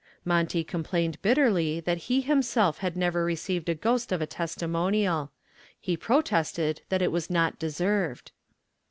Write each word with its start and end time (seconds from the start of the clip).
Monty 0.25 0.63
complained 0.63 1.21
bitterly 1.21 1.79
that 1.79 1.99
he 2.09 2.21
himself 2.21 2.79
had 2.79 2.97
never 2.97 3.23
received 3.23 3.69
a 3.69 3.75
ghost 3.75 4.11
of 4.11 4.19
a 4.19 4.25
testimonial. 4.25 5.31
He 5.79 5.95
protested 5.95 6.81
that 6.89 7.03
it 7.03 7.11
was 7.11 7.29
not 7.29 7.59
deserved. 7.59 8.31